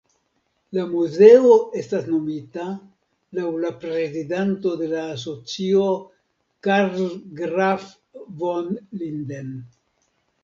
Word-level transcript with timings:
La 0.75 0.83
muzeo 0.91 1.57
estas 1.79 2.07
nomita 2.13 2.63
laŭ 3.39 3.51
la 3.65 3.69
prezidanto 3.83 4.71
de 4.79 4.87
la 4.95 5.03
asocio 5.17 5.91
Karl 6.69 7.05
Graf 7.41 7.85
von 8.43 8.73
Linden. 9.03 9.53